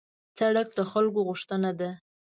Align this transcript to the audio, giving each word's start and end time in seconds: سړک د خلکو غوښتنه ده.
سړک 0.37 0.67
د 0.77 0.79
خلکو 0.91 1.19
غوښتنه 1.27 1.71
ده. 1.79 1.89